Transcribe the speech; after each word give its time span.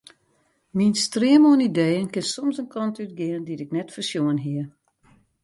Myn 0.77 0.93
stream 1.05 1.43
oan 1.49 1.65
ideeën 1.69 2.07
kin 2.13 2.27
soms 2.33 2.57
in 2.61 2.69
kant 2.73 2.99
útgean 3.03 3.43
dy't 3.47 3.63
ik 3.65 3.71
net 3.75 3.89
foarsjoen 3.93 4.39
hie. 4.45 4.63